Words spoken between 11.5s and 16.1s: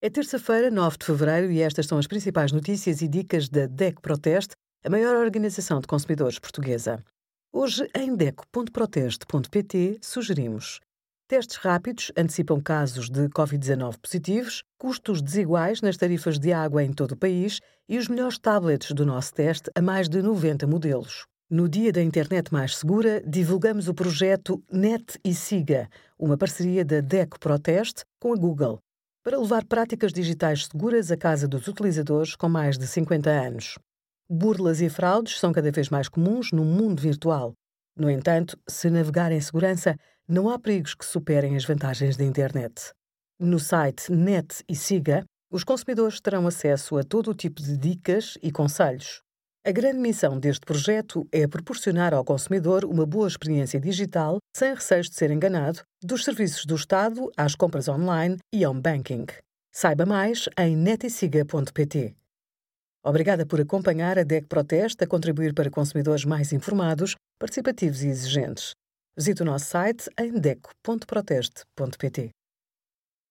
rápidos antecipam casos de Covid-19 positivos, custos desiguais nas